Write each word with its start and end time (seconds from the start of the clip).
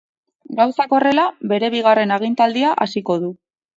Gauzak 0.59 0.95
horrela, 0.99 1.27
bere 1.53 1.71
bigarren 1.75 2.15
agintaldia 2.17 2.73
hasiko 2.87 3.19
du. 3.27 3.31